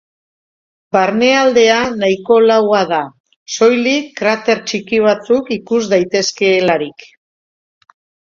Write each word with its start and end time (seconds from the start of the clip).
Barnealdea 0.95 1.75
nahiko 2.03 2.37
laua 2.45 2.79
da, 2.93 3.01
soilik 3.57 4.09
krater 4.23 4.63
txiki 4.73 5.03
batzuk 5.05 5.53
ikus 5.59 5.83
daitezkeelarik. 5.93 7.09